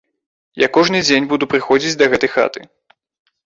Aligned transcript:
Я 0.65 0.69
кожны 0.77 1.03
дзень 1.03 1.29
буду 1.35 1.49
падыходзіць 1.53 1.95
да 2.03 2.11
гэтай 2.17 2.35
хаты. 2.41 2.59